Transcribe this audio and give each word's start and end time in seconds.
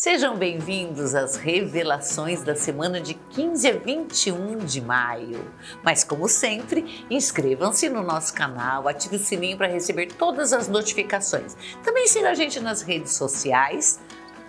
Sejam 0.00 0.34
bem-vindos 0.34 1.14
às 1.14 1.36
revelações 1.36 2.42
da 2.42 2.56
semana 2.56 3.02
de 3.02 3.12
15 3.12 3.68
a 3.68 3.72
21 3.72 4.56
de 4.56 4.80
maio. 4.80 5.44
Mas, 5.84 6.02
como 6.02 6.26
sempre, 6.26 7.04
inscrevam-se 7.10 7.86
no 7.90 8.02
nosso 8.02 8.32
canal, 8.32 8.88
ative 8.88 9.16
o 9.16 9.18
sininho 9.18 9.58
para 9.58 9.66
receber 9.66 10.06
todas 10.06 10.54
as 10.54 10.68
notificações. 10.68 11.54
Também 11.84 12.08
siga 12.08 12.30
a 12.30 12.34
gente 12.34 12.58
nas 12.60 12.80
redes 12.80 13.12
sociais. 13.12 14.00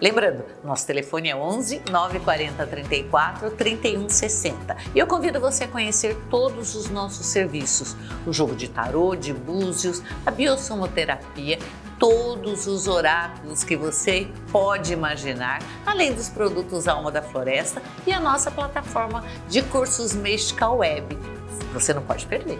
Lembrando, 0.01 0.45
nosso 0.63 0.87
telefone 0.87 1.29
é 1.29 1.35
11 1.35 1.81
940 1.91 2.65
34 2.65 3.51
31 3.51 4.07
60. 4.07 4.77
E 4.95 4.99
eu 4.99 5.05
convido 5.05 5.41
você 5.41 5.65
a 5.65 5.67
conhecer 5.67 6.17
todos 6.29 6.75
os 6.75 6.89
nossos 6.89 7.25
serviços: 7.25 7.93
o 8.25 8.31
jogo 8.31 8.55
de 8.55 8.69
tarô, 8.69 9.17
de 9.17 9.33
búzios, 9.33 10.01
a 10.25 10.31
biossomoterapia 10.31 11.59
todos 12.01 12.65
os 12.65 12.87
oráculos 12.87 13.63
que 13.63 13.77
você 13.77 14.27
pode 14.51 14.91
imaginar, 14.91 15.61
além 15.85 16.11
dos 16.11 16.29
produtos 16.29 16.87
Alma 16.87 17.11
da 17.11 17.21
Floresta 17.21 17.79
e 18.07 18.11
a 18.11 18.19
nossa 18.19 18.49
plataforma 18.49 19.23
de 19.47 19.61
cursos 19.61 20.11
Mystical 20.15 20.77
Web. 20.77 21.15
Você 21.71 21.93
não 21.93 22.01
pode 22.01 22.25
perder. 22.25 22.57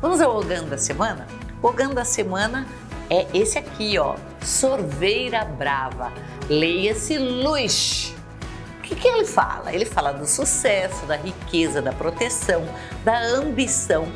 Vamos 0.00 0.20
ao 0.20 0.36
Ogã 0.36 0.64
da 0.64 0.76
semana? 0.76 1.28
O 1.62 1.68
Ogã 1.68 1.90
da 1.90 2.04
semana 2.04 2.66
é 3.08 3.24
esse 3.32 3.56
aqui, 3.56 3.96
ó, 4.00 4.16
Sorveira 4.42 5.44
Brava. 5.44 6.12
Leia-se 6.50 7.18
Luz. 7.18 8.16
O 8.80 8.82
que, 8.82 8.96
que 8.96 9.06
ele 9.06 9.24
fala? 9.24 9.72
Ele 9.72 9.84
fala 9.84 10.10
do 10.10 10.26
sucesso, 10.26 11.06
da 11.06 11.14
riqueza, 11.14 11.80
da 11.80 11.92
proteção, 11.92 12.64
da 13.04 13.16
ambição 13.26 14.08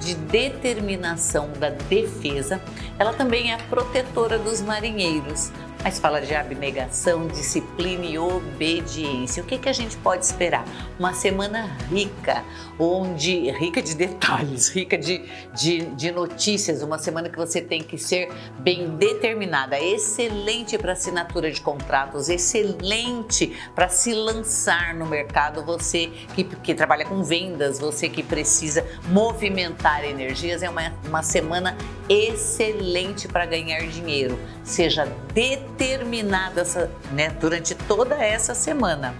de 0.00 0.14
determinação 0.14 1.50
da 1.58 1.70
defesa, 1.70 2.60
ela 2.98 3.12
também 3.12 3.52
é 3.52 3.56
protetora 3.56 4.38
dos 4.38 4.60
marinheiros, 4.60 5.52
mas 5.82 5.98
fala 5.98 6.20
de 6.20 6.34
abnegação, 6.34 7.26
disciplina 7.26 8.04
e 8.04 8.18
obediência. 8.18 9.42
O 9.42 9.46
que, 9.46 9.58
que 9.58 9.68
a 9.68 9.72
gente 9.72 9.96
pode 9.98 10.24
esperar? 10.24 10.64
Uma 10.98 11.14
semana 11.14 11.76
rica, 11.90 12.44
onde 12.78 13.50
rica 13.50 13.80
de 13.82 13.94
detalhes, 13.94 14.68
rica 14.74 14.98
de, 14.98 15.24
de, 15.54 15.86
de 15.86 16.12
notícias, 16.12 16.82
uma 16.82 16.98
semana 16.98 17.28
que 17.28 17.36
você 17.36 17.60
tem 17.60 17.82
que 17.82 17.96
ser 17.96 18.30
bem 18.58 18.96
determinada, 18.96 19.80
excelente 19.80 20.76
para 20.76 20.92
assinatura 20.92 21.50
de 21.50 21.60
contratos, 21.60 22.28
excelente 22.28 23.56
para 23.74 23.88
se 23.88 24.12
lançar 24.12 24.94
no 24.94 25.06
mercado. 25.06 25.64
Você 25.64 26.10
que, 26.34 26.44
que 26.44 26.74
trabalha 26.74 27.06
com 27.06 27.22
vendas, 27.22 27.78
você 27.78 28.08
que 28.08 28.22
precisa 28.22 28.84
movimentar 29.08 30.04
energias, 30.04 30.62
é 30.62 30.68
uma, 30.68 30.92
uma 31.06 31.22
semana 31.22 31.76
excelente 32.08 33.26
para 33.28 33.46
ganhar 33.46 33.80
dinheiro. 33.86 34.38
Seja 34.62 35.06
determinado 35.32 35.69
determinado 35.80 36.60
essa, 36.60 36.90
né, 37.10 37.30
durante 37.40 37.74
toda 37.74 38.14
essa 38.22 38.54
semana, 38.54 39.14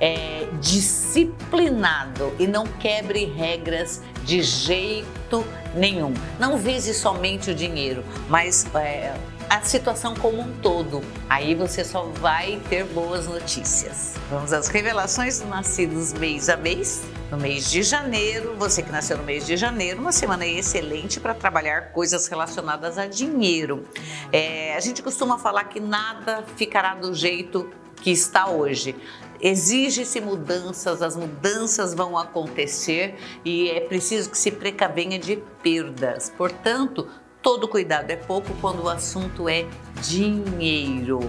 é, 0.00 0.48
disciplinado 0.62 2.34
e 2.38 2.46
não 2.46 2.66
quebre 2.66 3.26
regras 3.26 4.00
de 4.24 4.42
jeito 4.42 5.44
nenhum. 5.74 6.14
Não 6.38 6.56
vise 6.56 6.94
somente 6.94 7.50
o 7.50 7.54
dinheiro, 7.54 8.02
mas 8.30 8.66
é, 8.74 9.14
a 9.48 9.60
situação 9.62 10.14
como 10.14 10.40
um 10.40 10.52
todo. 10.60 11.02
Aí 11.28 11.54
você 11.54 11.84
só 11.84 12.04
vai 12.04 12.60
ter 12.68 12.84
boas 12.84 13.26
notícias. 13.26 14.14
Vamos 14.30 14.52
às 14.52 14.68
revelações 14.68 15.40
dos 15.40 15.48
nascidos 15.48 16.12
mês 16.12 16.48
a 16.48 16.56
mês. 16.56 17.04
No 17.30 17.36
mês 17.36 17.70
de 17.70 17.82
janeiro, 17.82 18.54
você 18.56 18.82
que 18.82 18.90
nasceu 18.90 19.16
no 19.16 19.24
mês 19.24 19.46
de 19.46 19.56
janeiro, 19.56 20.00
uma 20.00 20.12
semana 20.12 20.46
excelente 20.46 21.18
para 21.18 21.34
trabalhar 21.34 21.92
coisas 21.92 22.28
relacionadas 22.28 22.98
a 22.98 23.06
dinheiro. 23.06 23.84
É, 24.32 24.76
a 24.76 24.80
gente 24.80 25.02
costuma 25.02 25.38
falar 25.38 25.64
que 25.64 25.80
nada 25.80 26.44
ficará 26.56 26.94
do 26.94 27.14
jeito 27.14 27.68
que 28.00 28.10
está 28.10 28.48
hoje. 28.48 28.94
Exige-se 29.40 30.20
mudanças, 30.20 31.02
as 31.02 31.16
mudanças 31.16 31.94
vão 31.94 32.16
acontecer 32.16 33.16
e 33.44 33.68
é 33.70 33.80
preciso 33.80 34.30
que 34.30 34.38
se 34.38 34.50
precavenha 34.50 35.18
de 35.18 35.36
perdas. 35.62 36.32
Portanto, 36.36 37.08
todo 37.46 37.68
cuidado 37.68 38.10
é 38.10 38.16
pouco 38.16 38.52
quando 38.60 38.82
o 38.82 38.88
assunto 38.88 39.48
é 39.48 39.64
dinheiro. 40.02 41.20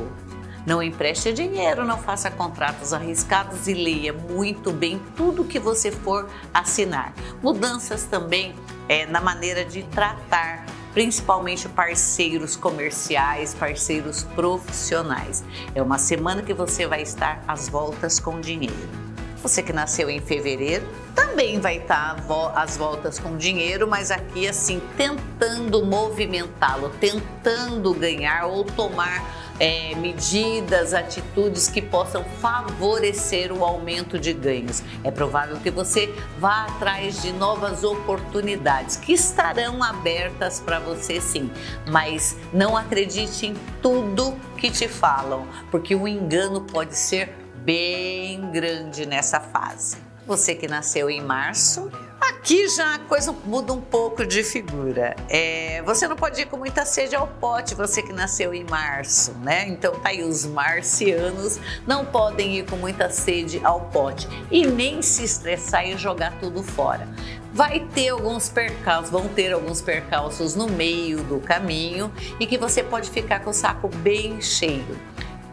Não 0.66 0.82
empreste 0.82 1.32
dinheiro, 1.32 1.86
não 1.86 2.00
faça 2.00 2.32
contratos 2.32 2.92
arriscados 2.92 3.68
e 3.68 3.76
leia 3.76 4.14
muito 4.14 4.72
bem 4.72 5.00
tudo 5.16 5.44
que 5.44 5.60
você 5.60 5.92
for 5.92 6.28
assinar. 6.52 7.14
Mudanças 7.40 8.06
também 8.06 8.56
é, 8.90 9.06
na 9.06 9.22
maneira 9.22 9.64
de 9.64 9.84
tratar 9.84 10.66
principalmente 10.92 11.70
parceiros 11.70 12.56
comerciais, 12.56 13.54
parceiros 13.54 14.24
profissionais. 14.24 15.44
É 15.76 15.84
uma 15.84 16.00
semana 16.00 16.42
que 16.42 16.52
você 16.52 16.88
vai 16.88 17.04
estar 17.04 17.44
às 17.48 17.70
voltas 17.70 18.20
com 18.20 18.42
dinheiro. 18.42 19.07
Você 19.42 19.62
que 19.62 19.72
nasceu 19.72 20.10
em 20.10 20.20
fevereiro 20.20 20.86
também 21.16 21.60
vai 21.60 21.78
estar 21.78 22.18
às 22.56 22.78
voltas 22.78 23.20
com 23.20 23.38
dinheiro, 23.38 23.88
mas 23.88 24.10
aqui 24.10 24.48
assim 24.48 24.82
tentando 24.98 25.86
movimentá-lo, 25.86 26.90
tentando 27.00 27.94
ganhar 27.94 28.46
ou 28.46 28.64
tomar 28.64 29.24
é, 29.60 29.96
medidas, 29.96 30.94
atitudes 30.94 31.68
que 31.68 31.82
possam 31.82 32.24
favorecer 32.42 33.52
o 33.52 33.64
aumento 33.64 34.20
de 34.20 34.34
ganhos. 34.34 34.84
É 35.04 35.12
provável 35.12 35.58
que 35.58 35.70
você 35.72 36.14
vá 36.40 36.66
atrás 36.66 37.22
de 37.22 37.32
novas 37.34 37.84
oportunidades 37.84 38.96
que 38.98 39.14
estarão 39.14 39.84
abertas 39.84 40.60
para 40.60 40.80
você 40.80 41.22
sim, 41.22 41.50
mas 41.88 42.36
não 42.54 42.76
acredite 42.76 43.48
em 43.48 43.56
tudo 43.82 44.36
que 44.58 44.72
te 44.72 44.88
falam, 44.88 45.48
porque 45.70 45.96
o 45.96 46.08
engano 46.08 46.62
pode 46.62 46.96
ser 46.96 47.47
bem 47.68 48.50
grande 48.50 49.06
nessa 49.06 49.42
fase. 49.42 49.98
Você 50.26 50.56
que 50.56 50.70
nasceu 50.70 51.10
em 51.10 51.20
março, 51.20 51.92
Aqui 52.20 52.68
já 52.68 52.96
a 52.96 53.00
coisa 53.00 53.34
muda 53.46 53.74
um 53.74 53.82
pouco 53.82 54.26
de 54.26 54.44
figura. 54.44 55.16
É, 55.30 55.82
você 55.84 56.08
não 56.08 56.16
pode 56.16 56.42
ir 56.42 56.46
com 56.46 56.58
muita 56.58 56.84
sede 56.84 57.16
ao 57.16 57.28
pote, 57.28 57.76
você 57.76 58.02
que 58.02 58.12
nasceu 58.12 58.54
em 58.54 58.64
março, 58.64 59.34
né? 59.44 59.68
Então 59.68 59.94
tá 60.00 60.10
aí, 60.10 60.24
os 60.24 60.46
marcianos 60.46 61.60
não 61.86 62.06
podem 62.06 62.58
ir 62.58 62.66
com 62.66 62.76
muita 62.76 63.10
sede 63.10 63.62
ao 63.64 63.82
pote 63.82 64.28
e 64.50 64.66
nem 64.66 65.02
se 65.02 65.24
estressar 65.24 65.88
e 65.88 65.98
jogar 65.98 66.40
tudo 66.40 66.64
fora. 66.64 67.08
Vai 67.54 67.82
ter 67.94 68.10
alguns 68.10 68.50
percalços, 68.50 69.12
vão 69.12 69.28
ter 69.28 69.54
alguns 69.54 69.82
percalços 69.82 70.56
no 70.56 70.68
meio 70.68 71.24
do 71.24 71.40
caminho 71.40 72.12
e 72.40 72.48
que 72.48 72.58
você 72.58 72.82
pode 72.82 73.10
ficar 73.10 73.42
com 73.42 73.52
o 73.52 73.54
saco 73.54 73.88
bem 73.88 74.42
cheio. 74.42 74.98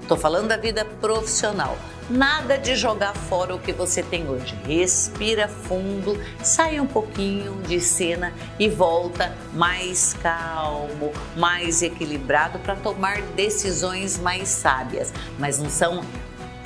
Estou 0.04 0.18
falando 0.18 0.48
da 0.48 0.58
vida 0.58 0.84
profissional. 1.00 1.78
Nada 2.10 2.58
de 2.58 2.76
jogar 2.76 3.14
fora 3.14 3.54
o 3.54 3.58
que 3.58 3.72
você 3.72 4.02
tem 4.02 4.28
hoje. 4.28 4.54
Respira 4.66 5.48
fundo, 5.48 6.20
sai 6.42 6.78
um 6.78 6.86
pouquinho 6.86 7.54
de 7.62 7.80
cena 7.80 8.30
e 8.58 8.68
volta 8.68 9.34
mais 9.54 10.12
calmo, 10.22 11.10
mais 11.34 11.80
equilibrado 11.80 12.58
para 12.58 12.76
tomar 12.76 13.22
decisões 13.34 14.18
mais 14.18 14.50
sábias. 14.50 15.10
Mas 15.38 15.58
não 15.58 15.70
são 15.70 16.04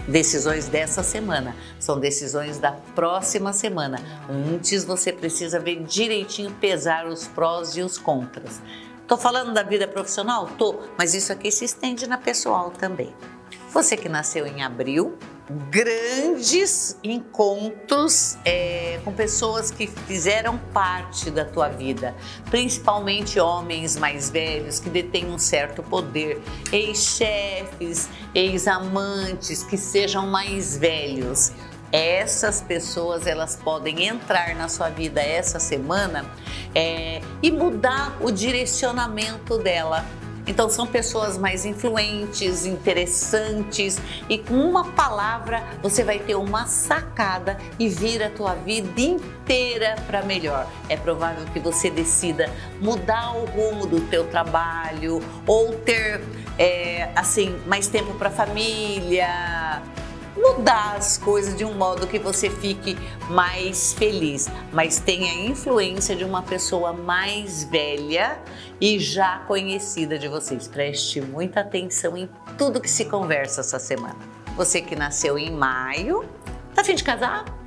decisões 0.09 0.67
dessa 0.67 1.05
semana, 1.05 1.55
são 1.79 2.01
decisões 2.01 2.59
da 2.59 2.73
próxima 2.73 3.53
semana. 3.53 4.01
Antes 4.29 4.83
você 4.83 5.13
precisa 5.13 5.61
ver 5.61 5.85
direitinho, 5.85 6.51
pesar 6.61 7.07
os 7.07 7.29
prós 7.29 7.77
e 7.77 7.83
os 7.83 7.99
contras. 7.99 8.61
Tô 9.09 9.17
falando 9.17 9.55
da 9.55 9.63
vida 9.63 9.89
profissional? 9.89 10.51
Tô, 10.59 10.81
mas 10.99 11.15
isso 11.15 11.33
aqui 11.33 11.51
se 11.51 11.65
estende 11.65 12.07
na 12.07 12.19
pessoal 12.19 12.71
também. 12.71 13.15
Você 13.73 13.97
que 13.97 14.07
nasceu 14.07 14.47
em 14.47 14.63
abril, 14.63 15.17
grandes 15.71 16.99
encontros 17.03 18.37
é, 18.45 19.01
com 19.03 19.13
pessoas 19.15 19.71
que 19.71 19.87
fizeram 19.87 20.59
parte 20.75 21.31
da 21.31 21.47
tua 21.47 21.71
vida, 21.71 22.15
principalmente 22.51 23.41
homens 23.41 23.97
mais 23.97 24.29
velhos 24.29 24.79
que 24.79 24.91
detêm 24.91 25.27
um 25.31 25.39
certo 25.39 25.83
poder, 25.83 26.43
ex-chefes, 26.71 28.11
ex-amantes 28.35 29.63
que 29.63 29.79
sejam 29.79 30.27
mais 30.27 30.77
velhos 30.77 31.51
essas 31.93 32.61
pessoas 32.61 33.27
elas 33.27 33.57
podem 33.57 34.07
entrar 34.07 34.55
na 34.55 34.69
sua 34.69 34.89
vida 34.89 35.21
essa 35.21 35.59
semana 35.59 36.25
é, 36.75 37.21
e 37.43 37.51
mudar 37.51 38.17
o 38.21 38.31
direcionamento 38.31 39.59
dela. 39.59 40.05
Então 40.47 40.71
são 40.71 40.87
pessoas 40.87 41.37
mais 41.37 41.67
influentes, 41.67 42.65
interessantes 42.65 44.01
e 44.31 44.39
com 44.39 44.55
uma 44.55 44.93
palavra 44.93 45.63
você 45.83 46.03
vai 46.03 46.19
ter 46.19 46.37
uma 46.37 46.67
sacada 46.67 47.59
e 47.79 47.87
vira 47.87 48.29
a 48.29 48.31
tua 48.31 48.55
vida 48.55 48.99
inteira 48.99 49.97
para 50.07 50.23
melhor. 50.23 50.67
É 50.89 50.97
provável 50.97 51.45
que 51.53 51.61
você 51.61 51.91
decida 51.91 52.51
mudar 52.81 53.37
o 53.37 53.45
rumo 53.45 53.87
do 53.87 54.01
teu 54.09 54.27
trabalho 54.29 55.23
ou 55.47 55.75
ter 55.75 56.23
é, 56.59 57.11
assim 57.15 57.55
mais 57.67 57.87
tempo 57.89 58.15
para 58.15 58.31
família, 58.31 59.29
mudar 60.39 60.97
as 60.97 61.19
coisas 61.19 61.57
de 61.57 61.65
um 61.65 61.75
modo 61.75 62.07
que 62.07 62.19
você 62.19 62.49
fique 62.49 62.97
mais 63.29 63.93
feliz, 63.93 64.49
mas 64.73 64.99
tenha 64.99 65.31
a 65.31 65.47
influência 65.47 66.15
de 66.15 66.25
uma 66.25 66.43
pessoa 66.43 66.93
mais 66.93 67.65
velha 67.65 68.39
e 68.81 68.99
já 68.99 69.41
conhecida 69.41 70.19
de 70.19 70.29
vocês. 70.29 70.69
Preste 70.69 71.21
muita 71.21 71.61
atenção 71.61 72.17
em 72.17 72.29
tudo 72.57 72.81
que 72.81 72.91
se 72.91 73.05
conversa 73.05 73.61
essa 73.61 73.79
semana. 73.79 74.17
Você 74.57 74.81
que 74.81 74.97
nasceu 74.97 75.39
em 75.39 75.51
maio, 75.51 76.25
tá 76.75 76.83
afim 76.83 76.95
de 76.95 77.05
casar? 77.05 77.58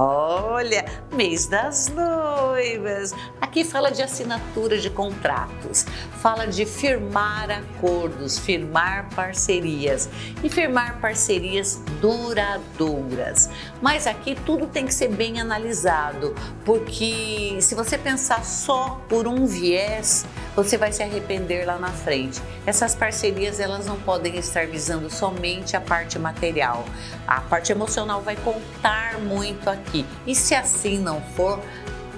Olha, 0.00 0.84
mês 1.12 1.46
das 1.46 1.88
noivas. 1.88 3.12
Aqui 3.40 3.64
fala 3.64 3.90
de 3.90 4.00
assinatura 4.00 4.78
de 4.78 4.88
contratos, 4.88 5.84
fala 6.22 6.46
de 6.46 6.64
firmar 6.64 7.50
acordos, 7.50 8.38
firmar 8.38 9.08
parcerias 9.16 10.08
e 10.40 10.48
firmar 10.48 11.00
parcerias 11.00 11.82
duradouras. 12.00 13.50
Mas 13.82 14.06
aqui 14.06 14.36
tudo 14.46 14.68
tem 14.68 14.86
que 14.86 14.94
ser 14.94 15.08
bem 15.08 15.40
analisado, 15.40 16.32
porque 16.64 17.58
se 17.60 17.74
você 17.74 17.98
pensar 17.98 18.44
só 18.44 19.00
por 19.08 19.26
um 19.26 19.46
viés, 19.46 20.24
você 20.64 20.76
vai 20.76 20.90
se 20.92 21.04
arrepender 21.04 21.64
lá 21.64 21.78
na 21.78 21.92
frente. 21.92 22.42
Essas 22.66 22.92
parcerias 22.92 23.60
elas 23.60 23.86
não 23.86 23.96
podem 23.96 24.36
estar 24.38 24.66
visando 24.66 25.08
somente 25.08 25.76
a 25.76 25.80
parte 25.80 26.18
material. 26.18 26.84
A 27.28 27.40
parte 27.42 27.70
emocional 27.70 28.22
vai 28.22 28.34
contar 28.34 29.20
muito 29.20 29.70
aqui. 29.70 30.04
E 30.26 30.34
se 30.34 30.56
assim 30.56 30.98
não 30.98 31.20
for, 31.36 31.62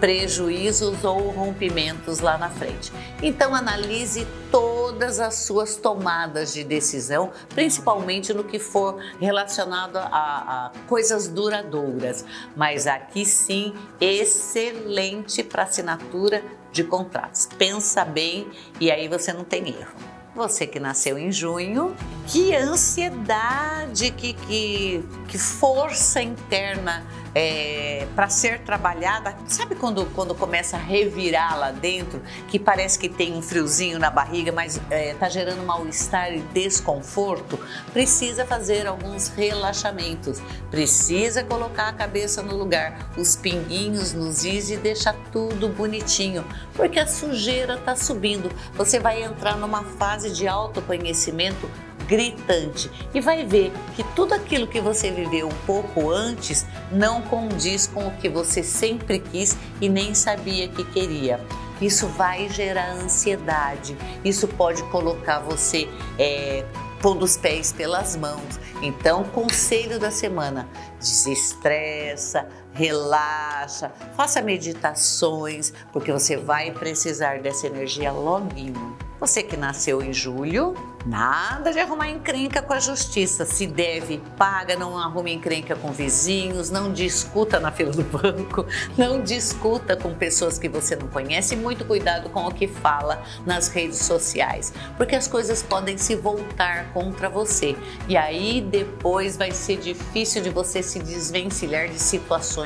prejuízos 0.00 1.04
ou 1.04 1.30
rompimentos 1.30 2.20
lá 2.20 2.38
na 2.38 2.48
frente. 2.48 2.90
Então 3.22 3.54
analise 3.54 4.26
todas 4.50 5.20
as 5.20 5.34
suas 5.34 5.76
tomadas 5.76 6.52
de 6.52 6.64
decisão, 6.64 7.30
principalmente 7.54 8.32
no 8.32 8.42
que 8.42 8.58
for 8.58 8.98
relacionado 9.20 9.98
a, 9.98 10.08
a 10.10 10.72
coisas 10.88 11.28
duradouras. 11.28 12.24
Mas 12.56 12.86
aqui 12.86 13.24
sim, 13.26 13.74
excelente 14.00 15.44
para 15.44 15.64
assinatura 15.64 16.42
de 16.72 16.82
contratos. 16.82 17.46
Pensa 17.58 18.04
bem 18.04 18.50
e 18.80 18.90
aí 18.90 19.06
você 19.06 19.32
não 19.32 19.44
tem 19.44 19.68
erro. 19.68 20.10
Você 20.34 20.64
que 20.64 20.78
nasceu 20.78 21.18
em 21.18 21.32
junho, 21.32 21.94
que 22.28 22.54
ansiedade, 22.54 24.12
que, 24.12 24.32
que, 24.32 25.04
que 25.28 25.36
força 25.36 26.22
interna 26.22 27.04
é, 27.34 28.06
para 28.14 28.28
ser 28.28 28.60
trabalhada. 28.60 29.34
Sabe 29.46 29.74
quando, 29.74 30.06
quando 30.14 30.34
começa 30.34 30.76
a 30.76 30.80
revirar 30.80 31.58
lá 31.58 31.70
dentro, 31.70 32.20
que 32.48 32.58
parece 32.58 32.98
que 32.98 33.08
tem 33.08 33.34
um 33.34 33.42
friozinho 33.42 33.98
na 33.98 34.10
barriga, 34.10 34.52
mas 34.52 34.76
está 34.76 34.94
é, 34.94 35.14
tá 35.14 35.28
gerando 35.28 35.64
mal-estar 35.64 36.32
e 36.32 36.40
desconforto? 36.40 37.58
Precisa 37.92 38.44
fazer 38.44 38.86
alguns 38.86 39.28
relaxamentos, 39.28 40.40
precisa 40.70 41.44
colocar 41.44 41.88
a 41.88 41.92
cabeça 41.92 42.42
no 42.42 42.56
lugar, 42.56 43.10
os 43.16 43.36
pinguinhos 43.36 44.12
nos 44.12 44.44
is 44.44 44.70
e 44.70 44.76
deixar 44.76 45.14
tudo 45.32 45.68
bonitinho, 45.68 46.44
porque 46.74 46.98
a 46.98 47.06
sujeira 47.06 47.74
está 47.74 47.94
subindo. 47.94 48.50
Você 48.74 48.98
vai 48.98 49.22
entrar 49.22 49.56
numa 49.56 49.84
fase 49.84 50.30
de 50.30 50.46
autoconhecimento 50.48 51.68
gritante 52.10 52.90
e 53.14 53.20
vai 53.20 53.46
ver 53.46 53.72
que 53.94 54.02
tudo 54.16 54.34
aquilo 54.34 54.66
que 54.66 54.80
você 54.80 55.12
viveu 55.12 55.46
um 55.46 55.64
pouco 55.64 56.10
antes 56.10 56.66
não 56.90 57.22
condiz 57.22 57.86
com 57.86 58.08
o 58.08 58.10
que 58.16 58.28
você 58.28 58.64
sempre 58.64 59.20
quis 59.20 59.56
e 59.80 59.88
nem 59.88 60.12
sabia 60.12 60.66
que 60.66 60.82
queria. 60.82 61.40
Isso 61.80 62.08
vai 62.08 62.48
gerar 62.48 62.90
ansiedade, 62.90 63.96
isso 64.24 64.48
pode 64.48 64.82
colocar 64.90 65.38
você 65.38 65.88
é, 66.18 66.64
pondo 67.00 67.24
os 67.24 67.36
pés 67.36 67.72
pelas 67.72 68.16
mãos. 68.16 68.58
Então, 68.82 69.24
conselho 69.24 69.98
da 69.98 70.10
semana: 70.10 70.68
desestressa, 70.98 72.48
relaxa, 72.72 73.90
faça 74.16 74.40
meditações, 74.40 75.72
porque 75.92 76.12
você 76.12 76.36
vai 76.36 76.70
precisar 76.70 77.40
dessa 77.40 77.66
energia 77.66 78.12
loguinho. 78.12 78.96
Você 79.20 79.42
que 79.42 79.54
nasceu 79.54 80.00
em 80.00 80.14
julho, 80.14 80.74
nada 81.04 81.72
de 81.72 81.78
arrumar 81.78 82.08
encrenca 82.08 82.62
com 82.62 82.72
a 82.72 82.80
justiça. 82.80 83.44
Se 83.44 83.66
deve, 83.66 84.16
paga, 84.38 84.76
não 84.76 84.96
arrume 84.96 85.30
encrenca 85.30 85.76
com 85.76 85.92
vizinhos, 85.92 86.70
não 86.70 86.90
discuta 86.90 87.60
na 87.60 87.70
fila 87.70 87.92
do 87.92 88.02
banco, 88.02 88.64
não 88.96 89.22
discuta 89.22 89.94
com 89.94 90.14
pessoas 90.14 90.58
que 90.58 90.70
você 90.70 90.96
não 90.96 91.06
conhece. 91.08 91.54
Muito 91.54 91.84
cuidado 91.84 92.30
com 92.30 92.46
o 92.46 92.50
que 92.50 92.66
fala 92.66 93.22
nas 93.44 93.68
redes 93.68 93.98
sociais, 93.98 94.72
porque 94.96 95.14
as 95.14 95.28
coisas 95.28 95.62
podem 95.62 95.98
se 95.98 96.16
voltar 96.16 96.90
contra 96.94 97.28
você. 97.28 97.76
E 98.08 98.16
aí 98.16 98.62
depois 98.62 99.36
vai 99.36 99.50
ser 99.50 99.76
difícil 99.76 100.42
de 100.42 100.48
você 100.48 100.82
se 100.82 100.98
desvencilhar 100.98 101.88
de 101.88 101.98
situações 101.98 102.59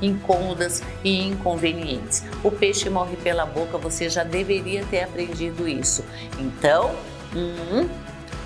incômodas 0.00 0.82
e 1.04 1.22
inconvenientes. 1.28 2.24
O 2.42 2.50
peixe 2.50 2.88
morre 2.88 3.16
pela 3.16 3.44
boca, 3.44 3.78
você 3.78 4.08
já 4.08 4.24
deveria 4.24 4.84
ter 4.86 5.02
aprendido 5.02 5.68
isso 5.68 5.82
isso. 5.92 6.04
Então, 6.38 6.94
hum, 7.34 7.88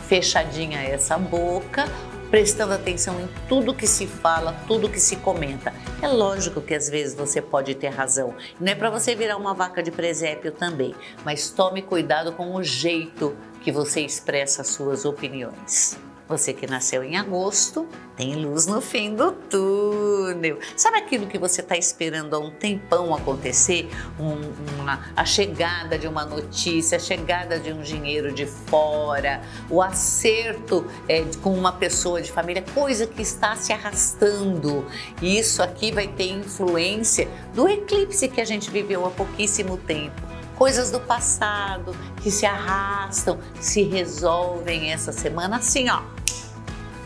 fechadinha 0.08 0.80
essa 0.80 1.16
boca, 1.16 1.84
prestando 2.30 2.72
atenção 2.72 3.20
em 3.20 3.28
tudo 3.48 3.72
que 3.72 3.86
se 3.86 4.06
fala, 4.06 4.52
tudo 4.66 4.88
que 4.88 4.98
se 4.98 5.16
comenta. 5.16 5.72
É 6.02 6.08
lógico 6.08 6.60
que 6.60 6.74
às 6.74 6.88
vezes 6.88 7.14
você 7.14 7.40
pode 7.40 7.74
ter 7.76 7.88
razão. 7.88 8.34
Não 8.60 8.72
é 8.72 8.74
para 8.74 8.90
você 8.90 9.14
virar 9.14 9.36
uma 9.36 9.54
vaca 9.54 9.82
de 9.82 9.92
presépio 9.92 10.50
também, 10.50 10.94
mas 11.24 11.50
tome 11.50 11.82
cuidado 11.82 12.32
com 12.32 12.54
o 12.54 12.62
jeito 12.62 13.36
que 13.62 13.70
você 13.70 14.00
expressa 14.00 14.64
suas 14.64 15.04
opiniões. 15.04 15.96
Você 16.28 16.52
que 16.52 16.66
nasceu 16.66 17.04
em 17.04 17.16
agosto, 17.16 17.86
tem 18.16 18.34
luz 18.34 18.66
no 18.66 18.80
fim 18.80 19.14
do 19.14 19.30
túnel. 19.30 20.58
Sabe 20.74 20.98
aquilo 20.98 21.28
que 21.28 21.38
você 21.38 21.60
está 21.60 21.76
esperando 21.76 22.34
há 22.34 22.38
um 22.40 22.50
tempão 22.50 23.14
acontecer? 23.14 23.88
Um, 24.18 24.80
uma, 24.80 25.04
a 25.14 25.24
chegada 25.24 25.96
de 25.96 26.08
uma 26.08 26.24
notícia, 26.24 26.96
a 26.96 26.98
chegada 26.98 27.60
de 27.60 27.72
um 27.72 27.80
dinheiro 27.80 28.32
de 28.32 28.44
fora, 28.44 29.40
o 29.70 29.80
acerto 29.80 30.84
é, 31.08 31.24
com 31.42 31.54
uma 31.54 31.72
pessoa 31.72 32.20
de 32.20 32.32
família, 32.32 32.64
coisa 32.74 33.06
que 33.06 33.22
está 33.22 33.54
se 33.54 33.72
arrastando. 33.72 34.84
Isso 35.22 35.62
aqui 35.62 35.92
vai 35.92 36.08
ter 36.08 36.28
influência 36.32 37.28
do 37.54 37.68
eclipse 37.68 38.28
que 38.28 38.40
a 38.40 38.44
gente 38.44 38.68
viveu 38.68 39.06
há 39.06 39.10
pouquíssimo 39.10 39.76
tempo 39.76 40.25
coisas 40.56 40.90
do 40.90 40.98
passado 40.98 41.94
que 42.22 42.30
se 42.30 42.44
arrastam, 42.44 43.38
se 43.60 43.82
resolvem 43.82 44.92
essa 44.92 45.12
semana 45.12 45.58
assim, 45.58 45.88
ó, 45.88 46.02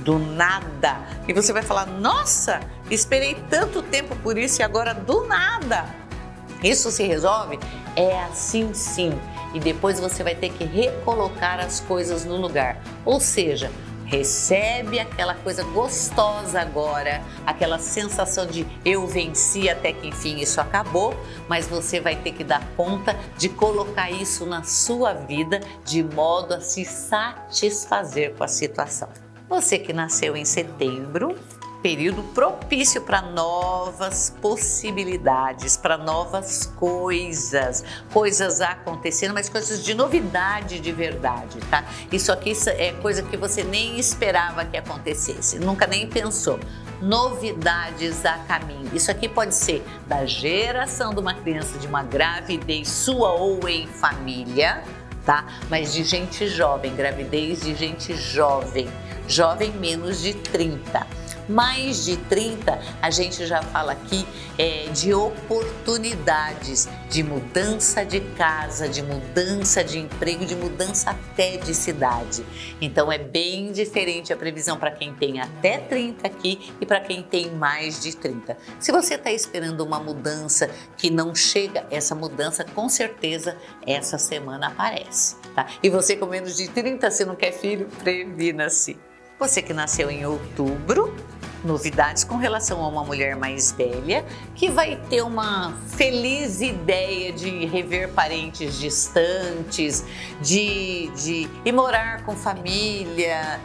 do 0.01 0.19
nada. 0.19 1.01
E 1.29 1.33
você 1.33 1.53
vai 1.53 1.63
falar: 1.63 1.87
"Nossa, 1.87 2.61
esperei 2.91 3.35
tanto 3.51 3.83
tempo 3.83 4.17
por 4.17 4.39
isso 4.39 4.61
e 4.61 4.63
agora 4.63 4.95
do 4.95 5.27
nada". 5.27 5.85
Isso 6.63 6.91
se 6.91 7.05
resolve? 7.05 7.59
É 7.97 8.23
assim 8.25 8.73
sim. 8.75 9.19
E 9.55 9.59
depois 9.59 9.99
você 9.99 10.23
vai 10.23 10.35
ter 10.35 10.51
que 10.51 10.65
recolocar 10.65 11.59
as 11.59 11.81
coisas 11.81 12.25
no 12.25 12.37
lugar. 12.37 12.81
Ou 13.05 13.19
seja, 13.19 13.71
recebe 14.11 14.99
aquela 14.99 15.35
coisa 15.35 15.63
gostosa 15.63 16.61
agora, 16.61 17.23
aquela 17.47 17.79
sensação 17.79 18.45
de 18.45 18.67
eu 18.85 19.07
venci 19.07 19.71
até 19.71 19.93
que 19.93 20.09
enfim 20.09 20.41
isso 20.41 20.61
acabou, 20.61 21.15
mas 21.49 21.69
você 21.69 22.01
vai 22.01 22.17
ter 22.17 22.33
que 22.33 22.43
dar 22.43 22.67
conta 22.77 23.17
de 23.39 23.49
colocar 23.49 24.11
isso 24.11 24.45
na 24.45 24.65
sua 24.65 25.15
vida 25.15 25.61
de 25.85 26.03
modo 26.03 26.55
a 26.55 26.61
se 26.61 26.85
satisfazer 26.85 28.35
com 28.35 28.43
a 28.43 28.49
situação. 28.49 29.09
Você 29.49 29.79
que 29.79 29.93
nasceu 29.93 30.37
em 30.37 30.45
setembro, 30.45 31.37
período 31.83 32.23
propício 32.35 33.01
para 33.01 33.23
novas 33.23 34.35
possibilidades, 34.41 35.77
para 35.77 35.97
novas 35.97 36.67
coisas, 36.77 37.85
coisas 38.13 38.61
acontecendo, 38.61 39.35
mas 39.35 39.49
coisas 39.49 39.83
de 39.83 39.95
novidade 39.95 40.81
de 40.81 40.93
verdade, 40.93 41.59
tá? 41.71 41.85
Isso 42.13 42.33
aqui 42.33 42.53
é 42.69 42.93
coisa 42.93 43.23
que 43.23 43.37
você 43.37 43.65
nem 43.65 43.99
esperava 43.99 44.65
que 44.65 44.77
acontecesse, 44.77 45.59
nunca 45.59 45.87
nem 45.87 46.07
pensou. 46.07 46.59
Novidades 47.01 48.27
a 48.27 48.39
caminho. 48.41 48.91
Isso 48.93 49.11
aqui 49.11 49.27
pode 49.27 49.55
ser 49.55 49.83
da 50.07 50.27
geração 50.27 51.15
de 51.15 51.21
uma 51.21 51.33
criança 51.33 51.79
de 51.79 51.87
uma 51.87 52.03
gravidez 52.03 52.89
sua 52.89 53.33
ou 53.33 53.67
em 53.67 53.87
família, 53.87 54.85
tá? 55.25 55.47
Mas 55.71 55.95
de 55.95 56.05
gente 56.05 56.47
jovem, 56.47 56.95
gravidez 56.95 57.63
de 57.63 57.75
gente 57.75 58.15
jovem, 58.15 58.87
jovem 59.27 59.73
menos 59.73 60.21
de 60.21 60.35
30 60.35 61.20
mais 61.51 62.05
de 62.05 62.17
30, 62.17 62.81
a 63.03 63.11
gente 63.11 63.45
já 63.47 63.61
fala 63.63 63.93
aqui 63.93 64.27
é, 64.57 64.89
de 64.93 65.13
oportunidades 65.13 66.89
de 67.09 67.23
mudança 67.23 68.05
de 68.05 68.21
casa, 68.21 68.89
de 68.89 69.03
mudança 69.03 69.83
de 69.83 69.99
emprego, 69.99 70.47
de 70.47 70.55
mudança 70.55 71.11
até 71.11 71.57
de 71.57 71.75
cidade. 71.75 72.45
Então 72.81 73.11
é 73.11 73.19
bem 73.19 73.73
diferente 73.73 74.33
a 74.33 74.37
previsão 74.37 74.79
para 74.79 74.93
quem 74.93 75.13
tem 75.15 75.41
até 75.41 75.79
30 75.79 76.27
aqui 76.27 76.73
e 76.81 76.87
para 76.87 77.01
quem 77.01 77.23
tem 77.23 77.51
mais 77.51 78.01
de 78.01 78.17
30. 78.17 78.57
Se 78.79 78.93
você 78.93 79.15
está 79.15 79.33
esperando 79.33 79.81
uma 79.81 79.99
mudança 79.99 80.71
que 80.97 81.11
não 81.11 81.35
chega, 81.35 81.87
essa 81.91 82.15
mudança 82.15 82.65
com 82.65 82.89
certeza 82.89 83.57
essa 83.87 84.19
semana 84.19 84.69
aparece. 84.69 85.37
Tá? 85.55 85.67
E 85.83 85.91
você 85.91 86.17
com 86.17 86.27
menos 86.27 86.57
de 86.57 86.69
30, 86.69 87.11
se 87.11 87.25
não 87.25 87.35
quer 87.35 87.53
filho, 87.53 87.89
previna-se. 87.99 88.97
Você 89.39 89.63
que 89.63 89.73
nasceu 89.73 90.11
em 90.11 90.27
outubro, 90.27 91.15
novidades 91.65 92.25
com 92.25 92.37
relação 92.37 92.83
a 92.83 92.89
uma 92.89 93.05
mulher 93.05 93.37
mais 93.37 93.73
velha 93.73 94.25
que 94.55 94.71
vai 94.71 94.97
ter 95.09 95.23
uma 95.23 95.75
feliz 95.89 96.61
ideia 96.61 97.33
de 97.33 97.67
rever 97.67 98.11
parentes 98.11 98.79
distantes, 98.79 100.05
de, 100.41 101.11
de 101.17 101.49
ir 101.65 101.73
morar 101.73 102.25
com 102.25 102.35
família, 102.35 103.61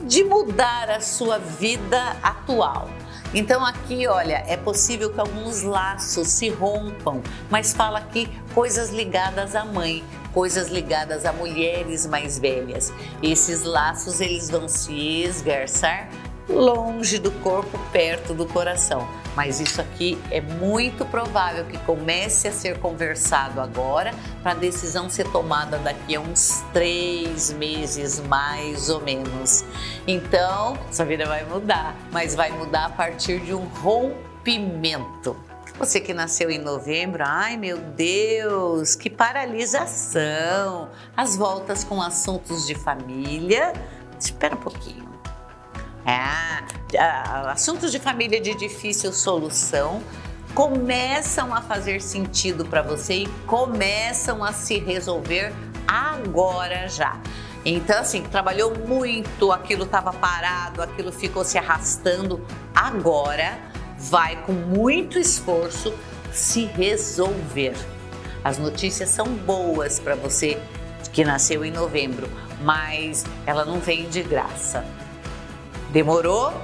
de 0.00 0.24
mudar 0.24 0.90
a 0.90 1.00
sua 1.00 1.38
vida 1.38 2.16
atual. 2.22 2.88
Então 3.34 3.64
aqui, 3.64 4.06
olha, 4.06 4.44
é 4.46 4.58
possível 4.58 5.10
que 5.10 5.18
alguns 5.18 5.62
laços 5.62 6.28
se 6.28 6.50
rompam, 6.50 7.22
mas 7.48 7.72
fala 7.72 7.98
aqui 7.98 8.28
coisas 8.54 8.90
ligadas 8.90 9.56
à 9.56 9.64
mãe, 9.64 10.04
coisas 10.34 10.68
ligadas 10.68 11.24
a 11.24 11.32
mulheres 11.32 12.06
mais 12.06 12.38
velhas. 12.38 12.92
Esses 13.22 13.62
laços 13.62 14.20
eles 14.20 14.50
vão 14.50 14.68
se 14.68 15.22
esgarçar 15.22 16.10
longe 16.48 17.18
do 17.18 17.30
corpo, 17.30 17.78
perto 17.92 18.34
do 18.34 18.46
coração. 18.46 19.06
Mas 19.34 19.60
isso 19.60 19.80
aqui 19.80 20.18
é 20.30 20.40
muito 20.40 21.06
provável 21.06 21.64
que 21.64 21.78
comece 21.78 22.48
a 22.48 22.52
ser 22.52 22.78
conversado 22.78 23.60
agora 23.60 24.12
para 24.42 24.52
a 24.52 24.54
decisão 24.54 25.08
ser 25.08 25.26
tomada 25.30 25.78
daqui 25.78 26.16
a 26.16 26.20
uns 26.20 26.62
três 26.72 27.52
meses, 27.52 28.20
mais 28.20 28.90
ou 28.90 29.00
menos. 29.00 29.64
Então, 30.06 30.76
sua 30.90 31.06
vida 31.06 31.24
vai 31.24 31.44
mudar, 31.44 31.96
mas 32.10 32.34
vai 32.34 32.50
mudar 32.50 32.86
a 32.86 32.90
partir 32.90 33.40
de 33.40 33.54
um 33.54 33.64
rompimento. 33.64 35.36
Você 35.78 35.98
que 35.98 36.12
nasceu 36.12 36.50
em 36.50 36.58
novembro, 36.58 37.24
ai 37.26 37.56
meu 37.56 37.78
Deus, 37.78 38.94
que 38.94 39.08
paralisação! 39.08 40.90
As 41.16 41.34
voltas 41.34 41.82
com 41.82 42.02
assuntos 42.02 42.66
de 42.66 42.74
família. 42.74 43.72
Espera 44.20 44.54
um 44.54 44.58
pouquinho. 44.58 45.01
É, 46.04 46.98
assuntos 47.50 47.92
de 47.92 47.98
família 47.98 48.40
de 48.40 48.54
difícil 48.54 49.12
solução 49.12 50.02
começam 50.54 51.54
a 51.54 51.60
fazer 51.60 52.00
sentido 52.00 52.64
para 52.64 52.82
você 52.82 53.14
e 53.14 53.26
começam 53.46 54.44
a 54.44 54.52
se 54.52 54.78
resolver 54.78 55.52
agora 55.86 56.88
já. 56.88 57.18
Então, 57.64 58.00
assim, 58.00 58.22
trabalhou 58.22 58.76
muito, 58.76 59.52
aquilo 59.52 59.84
estava 59.84 60.12
parado, 60.12 60.82
aquilo 60.82 61.12
ficou 61.12 61.44
se 61.44 61.56
arrastando. 61.56 62.44
Agora 62.74 63.56
vai 63.96 64.36
com 64.42 64.52
muito 64.52 65.18
esforço 65.18 65.94
se 66.32 66.64
resolver. 66.64 67.74
As 68.42 68.58
notícias 68.58 69.08
são 69.10 69.26
boas 69.26 70.00
para 70.00 70.16
você 70.16 70.60
que 71.12 71.24
nasceu 71.24 71.64
em 71.64 71.70
novembro, 71.70 72.28
mas 72.62 73.24
ela 73.46 73.64
não 73.64 73.78
vem 73.78 74.08
de 74.08 74.22
graça. 74.22 74.84
Demorou? 75.92 76.54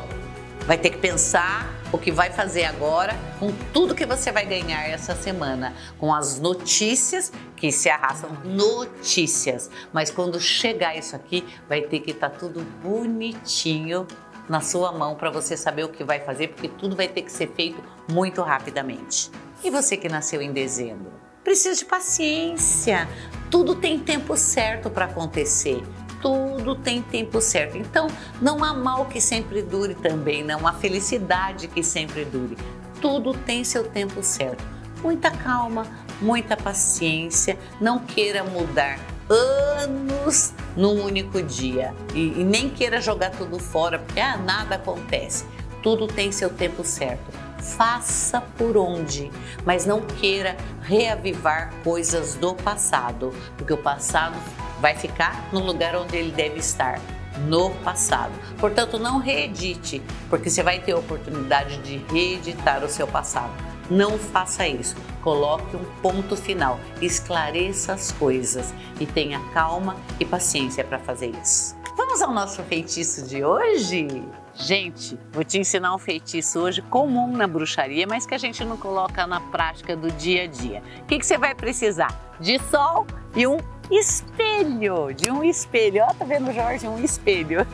Vai 0.66 0.78
ter 0.78 0.88
que 0.88 0.97
pensar 0.97 1.70
o 1.92 1.99
que 1.99 2.11
vai 2.11 2.30
fazer 2.30 2.64
agora 2.64 3.14
com 3.38 3.52
tudo 3.75 3.94
que 3.94 4.06
você 4.06 4.32
vai 4.32 4.47
ganhar 4.47 4.88
essa 4.88 5.14
semana, 5.14 5.75
com 5.99 6.14
as 6.14 6.40
notícias 6.40 7.30
que 7.54 7.70
se 7.70 7.90
arrastam 7.90 8.30
notícias. 8.42 9.70
Mas 9.92 10.11
quando 10.11 10.40
chegar 10.40 10.97
isso 10.97 11.14
aqui, 11.14 11.44
vai 11.68 11.82
ter 11.82 12.00
que 12.00 12.12
estar 12.12 12.30
tá 12.30 12.38
tudo 12.38 12.62
bonitinho 12.82 14.06
na 14.49 14.62
sua 14.62 14.92
mão 14.92 15.14
para 15.14 15.28
você 15.28 15.58
saber 15.58 15.85
o 15.85 15.90
que 15.90 16.02
vai 16.02 16.20
fazer, 16.20 16.49
porque 16.49 16.68
tudo 16.68 16.97
vai 16.97 17.06
ter 17.06 17.20
que 17.20 17.30
ser 17.30 17.49
feito 17.49 17.82
muito 18.11 18.40
rapidamente. 18.40 19.30
E 19.62 19.70
você 19.70 19.99
que 19.99 20.08
nasceu 20.08 20.40
em 20.40 20.52
dezembro? 20.52 21.12
Precisa 21.44 21.78
de 21.78 21.85
paciência. 21.85 23.06
Tudo 23.50 23.75
tem 23.75 23.99
tempo 23.99 24.38
certo 24.38 24.88
para 24.88 25.04
acontecer 25.04 25.82
tudo 26.20 26.75
tem 26.75 27.02
tempo 27.02 27.40
certo. 27.40 27.76
Então, 27.76 28.08
não 28.40 28.62
há 28.64 28.75
mal 28.75 29.06
que 29.06 29.20
sempre 29.20 29.62
dure 29.62 29.94
também, 29.94 30.42
não 30.42 30.66
há 30.66 30.72
felicidade 30.72 31.68
que 31.68 31.82
sempre 31.82 32.25
dure. 32.25 32.56
Tudo 33.00 33.32
tem 33.32 33.64
seu 33.64 33.84
tempo 33.84 34.22
certo. 34.22 34.64
Muita 35.02 35.30
calma, 35.30 35.87
muita 36.20 36.56
paciência, 36.56 37.56
não 37.80 38.00
queira 38.00 38.42
mudar 38.42 38.98
anos 39.28 40.52
num 40.76 41.04
único 41.04 41.42
dia 41.42 41.94
e, 42.14 42.40
e 42.40 42.44
nem 42.44 42.70
queira 42.70 43.00
jogar 43.00 43.30
tudo 43.30 43.58
fora 43.58 43.98
porque 43.98 44.20
ah, 44.20 44.37
nada 44.37 44.76
acontece. 44.76 45.44
Tudo 45.82 46.06
tem 46.06 46.32
seu 46.32 46.50
tempo 46.50 46.82
certo. 46.84 47.30
Faça 47.58 48.40
por 48.40 48.76
onde, 48.76 49.30
mas 49.64 49.84
não 49.84 50.00
queira 50.00 50.56
reavivar 50.82 51.72
coisas 51.84 52.34
do 52.34 52.54
passado, 52.54 53.32
porque 53.56 53.72
o 53.72 53.76
passado 53.76 54.37
vai 54.80 54.94
ficar 54.94 55.49
no 55.52 55.61
lugar 55.61 55.94
onde 55.97 56.16
ele 56.16 56.30
deve 56.30 56.58
estar, 56.58 57.00
no 57.47 57.70
passado. 57.85 58.32
Portanto, 58.58 58.99
não 58.99 59.18
reedite, 59.18 60.02
porque 60.28 60.50
você 60.50 60.62
vai 60.62 60.80
ter 60.80 60.92
a 60.92 60.99
oportunidade 60.99 61.78
de 61.78 61.99
reeditar 62.12 62.85
o 62.85 62.88
seu 62.88 63.06
passado. 63.06 63.52
Não 63.90 64.18
faça 64.18 64.66
isso. 64.66 64.97
Coloque 65.23 65.76
um 65.76 65.85
ponto 66.02 66.37
final, 66.37 66.78
esclareça 67.00 67.94
as 67.94 68.12
coisas 68.12 68.75
e 69.00 69.06
tenha 69.06 69.40
calma 69.52 69.97
e 70.20 70.25
paciência 70.25 70.85
para 70.85 70.99
fazer 70.99 71.32
isso. 71.42 71.76
Vamos 71.97 72.23
ao 72.23 72.32
nosso 72.32 72.62
feitiço 72.64 73.26
de 73.26 73.44
hoje? 73.44 74.06
Gente, 74.54 75.18
vou 75.32 75.44
te 75.44 75.58
ensinar 75.58 75.94
um 75.94 75.99
feitiço 75.99 76.58
hoje 76.58 76.82
comum 76.82 77.30
na 77.37 77.47
bruxaria, 77.47 78.06
mas 78.06 78.26
que 78.26 78.35
a 78.35 78.38
gente 78.38 78.64
não 78.64 78.76
coloca 78.76 79.26
na 79.26 79.40
prática 79.40 79.97
do 79.97 80.11
dia 80.12 80.44
a 80.44 80.47
dia. 80.47 80.82
O 81.02 81.06
que, 81.06 81.18
que 81.18 81.26
você 81.26 81.38
vai 81.38 81.54
precisar? 81.54 82.37
De 82.40 82.58
sol 82.70 83.06
e 83.37 83.47
um 83.47 83.58
espelho, 83.90 85.12
de 85.14 85.30
um 85.30 85.42
espelho. 85.42 86.04
Ó, 86.04 86.14
tá 86.14 86.25
vendo, 86.25 86.52
Jorge? 86.52 86.87
Um 86.87 87.02
espelho. 87.02 87.66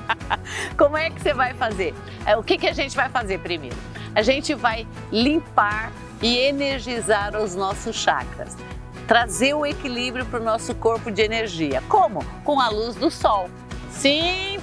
Como 0.76 0.96
é 0.96 1.10
que 1.10 1.20
você 1.20 1.34
vai 1.34 1.54
fazer? 1.54 1.94
É, 2.26 2.36
o 2.36 2.42
que, 2.42 2.58
que 2.58 2.66
a 2.66 2.72
gente 2.72 2.96
vai 2.96 3.08
fazer 3.08 3.38
primeiro? 3.40 3.76
A 4.14 4.22
gente 4.22 4.54
vai 4.54 4.86
limpar 5.10 5.92
e 6.22 6.36
energizar 6.38 7.36
os 7.36 7.54
nossos 7.54 7.96
chakras. 7.96 8.56
Trazer 9.06 9.54
o 9.54 9.66
equilíbrio 9.66 10.24
para 10.26 10.40
o 10.40 10.44
nosso 10.44 10.74
corpo 10.74 11.10
de 11.10 11.22
energia. 11.22 11.82
Como? 11.88 12.24
Com 12.44 12.60
a 12.60 12.68
luz 12.68 12.94
do 12.94 13.10
sol. 13.10 13.48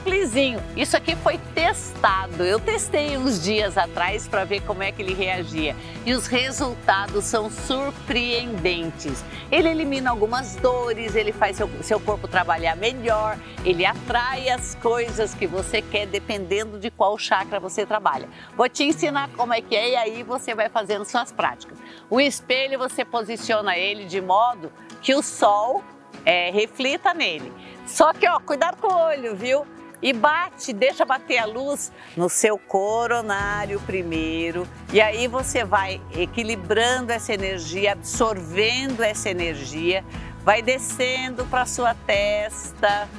Simplesinho. 0.08 0.64
Isso 0.78 0.96
aqui 0.96 1.18
foi 1.18 1.38
testado. 1.54 2.42
Eu 2.42 2.62
testei 2.62 3.18
uns 3.18 3.44
dias 3.44 3.78
atrás 3.78 4.26
para 4.26 4.46
ver 4.46 4.62
como 4.62 4.82
é 4.82 4.90
que 4.90 5.02
ele 5.02 5.14
reagia 5.14 5.76
e 6.06 6.14
os 6.14 6.28
resultados 6.28 7.26
são 7.26 7.52
surpreendentes. 7.52 9.22
Ele 9.52 9.68
elimina 9.68 10.10
algumas 10.10 10.56
dores, 10.56 11.14
ele 11.14 11.34
faz 11.34 11.58
seu, 11.58 11.70
seu 11.84 12.00
corpo 12.00 12.26
trabalhar 12.26 12.78
melhor, 12.78 13.38
ele 13.66 13.86
atrai 13.86 14.48
as 14.48 14.76
coisas 14.76 15.34
que 15.34 15.46
você 15.46 15.82
quer 15.82 16.08
dependendo 16.08 16.80
de 16.80 16.90
qual 16.90 17.18
chakra 17.18 17.60
você 17.60 17.86
trabalha. 17.86 18.30
Vou 18.56 18.70
te 18.70 18.86
ensinar 18.86 19.30
como 19.36 19.54
é 19.54 19.60
que 19.60 19.76
é 19.76 19.90
e 19.90 19.96
aí 19.98 20.24
você 20.24 20.56
vai 20.56 20.70
fazendo 20.70 21.04
suas 21.04 21.34
práticas. 21.34 21.78
O 22.10 22.22
espelho 22.22 22.80
você 22.80 23.04
posiciona 23.04 23.78
ele 23.78 24.06
de 24.06 24.22
modo 24.22 24.72
que 25.02 25.14
o 25.14 25.22
sol 25.22 25.84
é, 26.26 26.50
reflita 26.50 27.14
nele. 27.14 27.52
Só 27.86 28.14
que, 28.14 28.26
ó, 28.26 28.40
cuidado 28.40 28.78
com 28.78 28.88
o 28.88 28.98
olho, 28.98 29.36
viu? 29.36 29.66
E 30.02 30.14
bate, 30.14 30.74
deixa 30.74 31.04
bater 31.04 31.40
a 31.40 31.46
luz 31.46 31.92
no 32.16 32.30
seu 32.30 32.58
coronário 32.58 33.80
primeiro. 33.82 34.68
E 34.94 35.02
aí 35.02 35.28
você 35.28 35.64
vai 35.64 36.02
equilibrando 36.16 37.12
essa 37.12 37.34
energia, 37.34 37.94
absorvendo 37.94 39.02
essa 39.02 39.30
energia, 39.30 40.06
vai 40.44 40.62
descendo 40.62 41.46
para 41.46 41.66
sua 41.66 41.94
testa, 41.94 43.10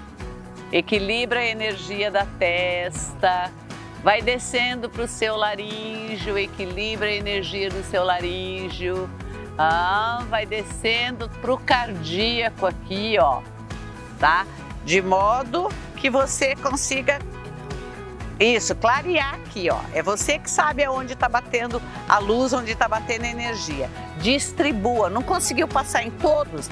equilibra 0.70 1.40
a 1.40 1.46
energia 1.46 2.10
da 2.10 2.26
testa, 2.38 3.52
vai 4.04 4.22
descendo 4.22 4.88
para 4.88 5.02
o 5.02 5.08
seu 5.08 5.36
laríngeo, 5.36 6.38
equilibra 6.38 7.08
a 7.08 7.12
energia 7.12 7.68
do 7.70 7.82
seu 7.82 8.04
laríngeo 8.04 9.10
ah, 9.58 10.24
vai 10.30 10.46
descendo 10.46 11.28
pro 11.40 11.58
cardíaco 11.58 12.64
aqui, 12.64 13.16
ó, 13.18 13.42
tá? 14.20 14.46
De 14.84 15.02
modo 15.02 15.68
que 15.98 16.08
você 16.08 16.54
consiga 16.56 17.18
isso, 18.38 18.74
clarear 18.76 19.34
aqui, 19.34 19.68
ó. 19.68 19.80
É 19.92 20.00
você 20.00 20.38
que 20.38 20.48
sabe 20.48 20.84
aonde 20.84 21.12
está 21.12 21.28
batendo 21.28 21.82
a 22.08 22.18
luz, 22.18 22.52
onde 22.52 22.70
está 22.70 22.86
batendo 22.86 23.24
a 23.24 23.28
energia. 23.28 23.90
Distribua. 24.20 25.10
Não 25.10 25.22
conseguiu 25.22 25.66
passar 25.66 26.04
em 26.04 26.10
todos? 26.12 26.70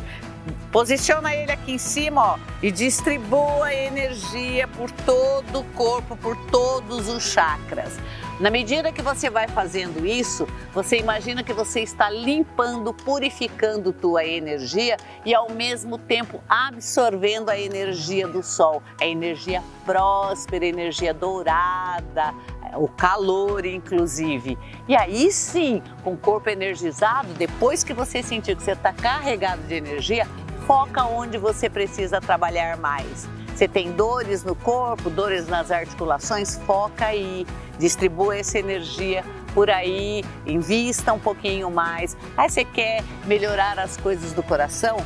Posiciona 0.70 1.34
ele 1.34 1.50
aqui 1.50 1.72
em 1.72 1.78
cima, 1.78 2.34
ó, 2.34 2.38
e 2.62 2.70
distribua 2.70 3.66
a 3.66 3.74
energia 3.74 4.68
por 4.68 4.90
todo 4.90 5.60
o 5.60 5.64
corpo, 5.64 6.16
por 6.16 6.36
todos 6.50 7.08
os 7.08 7.24
chakras. 7.24 7.98
Na 8.38 8.50
medida 8.50 8.92
que 8.92 9.00
você 9.00 9.30
vai 9.30 9.48
fazendo 9.48 10.06
isso, 10.06 10.46
você 10.74 10.98
imagina 10.98 11.42
que 11.42 11.54
você 11.54 11.80
está 11.80 12.10
limpando, 12.10 12.92
purificando 12.92 13.94
tua 13.94 14.26
energia 14.26 14.98
e 15.24 15.34
ao 15.34 15.50
mesmo 15.50 15.96
tempo 15.96 16.42
absorvendo 16.46 17.48
a 17.48 17.58
energia 17.58 18.28
do 18.28 18.42
sol, 18.42 18.82
a 19.00 19.06
energia 19.06 19.62
próspera, 19.86 20.66
a 20.66 20.68
energia 20.68 21.14
dourada, 21.14 22.34
o 22.74 22.88
calor 22.88 23.64
inclusive. 23.64 24.58
E 24.86 24.94
aí 24.94 25.32
sim, 25.32 25.82
com 26.04 26.12
o 26.12 26.18
corpo 26.18 26.50
energizado, 26.50 27.28
depois 27.38 27.82
que 27.82 27.94
você 27.94 28.22
sentir 28.22 28.54
que 28.54 28.62
você 28.62 28.72
está 28.72 28.92
carregado 28.92 29.62
de 29.62 29.76
energia, 29.76 30.28
foca 30.66 31.04
onde 31.04 31.38
você 31.38 31.70
precisa 31.70 32.20
trabalhar 32.20 32.76
mais. 32.76 33.26
Você 33.56 33.66
tem 33.66 33.92
dores 33.92 34.44
no 34.44 34.54
corpo, 34.54 35.08
dores 35.08 35.48
nas 35.48 35.70
articulações, 35.70 36.56
foca 36.66 37.06
aí, 37.06 37.46
distribua 37.78 38.36
essa 38.36 38.58
energia 38.58 39.24
por 39.54 39.70
aí, 39.70 40.22
invista 40.46 41.12
um 41.12 41.18
pouquinho 41.18 41.70
mais. 41.70 42.16
Aí 42.36 42.48
você 42.48 42.64
quer 42.64 43.02
melhorar 43.24 43.78
as 43.78 43.96
coisas 43.96 44.32
do 44.32 44.42
coração? 44.42 44.98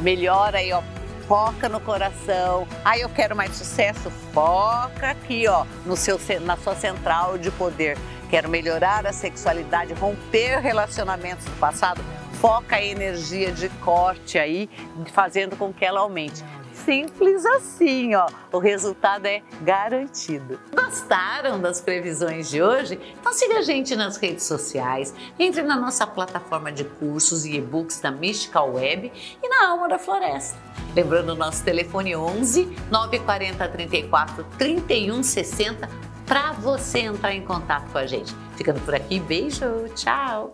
Melhora 0.00 0.58
aí, 0.58 0.72
ó, 0.72 0.82
foca 1.26 1.68
no 1.68 1.80
coração. 1.80 2.68
Ah, 2.84 2.98
eu 2.98 3.08
quero 3.08 3.34
mais 3.34 3.56
sucesso? 3.56 4.10
Foca 4.32 5.10
aqui, 5.10 5.48
ó, 5.48 5.64
no 5.86 5.96
seu, 5.96 6.20
na 6.42 6.56
sua 6.56 6.74
central 6.74 7.38
de 7.38 7.50
poder. 7.50 7.96
Quero 8.28 8.48
melhorar 8.48 9.06
a 9.06 9.12
sexualidade, 9.12 9.94
romper 9.94 10.58
relacionamentos 10.60 11.44
do 11.46 11.58
passado? 11.58 12.04
Foca 12.40 12.76
a 12.76 12.84
energia 12.84 13.52
de 13.52 13.68
corte 13.68 14.38
aí, 14.38 14.68
fazendo 15.12 15.56
com 15.56 15.72
que 15.72 15.84
ela 15.84 16.00
aumente 16.00 16.44
simples 16.84 17.44
assim, 17.46 18.14
ó. 18.14 18.26
O 18.52 18.58
resultado 18.58 19.26
é 19.26 19.42
garantido. 19.62 20.58
Gostaram 20.74 21.60
das 21.60 21.80
previsões 21.80 22.50
de 22.50 22.62
hoje? 22.62 22.98
Então 23.18 23.32
siga 23.32 23.58
a 23.58 23.62
gente 23.62 23.96
nas 23.96 24.16
redes 24.16 24.44
sociais, 24.44 25.14
entre 25.38 25.62
na 25.62 25.76
nossa 25.76 26.06
plataforma 26.06 26.70
de 26.70 26.84
cursos 26.84 27.44
e 27.44 27.56
e-books 27.56 28.00
da 28.00 28.10
Mystical 28.10 28.74
Web 28.74 29.12
e 29.42 29.48
na 29.48 29.68
Alma 29.68 29.88
da 29.88 29.98
Floresta. 29.98 30.58
Lembrando 30.94 31.30
o 31.30 31.34
nosso 31.34 31.64
telefone 31.64 32.14
11 32.14 32.64
940 32.90 33.68
34 33.68 34.44
31 34.58 35.22
60 35.22 35.88
para 36.26 36.52
você 36.52 37.00
entrar 37.00 37.34
em 37.34 37.42
contato 37.42 37.90
com 37.90 37.98
a 37.98 38.06
gente. 38.06 38.34
Ficando 38.56 38.80
por 38.80 38.94
aqui, 38.94 39.20
beijo, 39.20 39.88
tchau! 39.94 40.52